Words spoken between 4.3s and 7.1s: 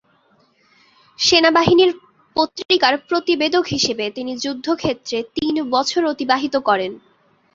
যুদ্ধক্ষেত্রে তিন বছর অতিবাহিত করেন।